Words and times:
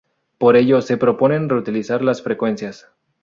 Por 0.39 0.55
ello, 0.55 0.81
se 0.81 0.97
propone 0.97 1.37
reutilizar 1.47 2.01
las 2.03 2.23
frecuencias. 2.23 2.87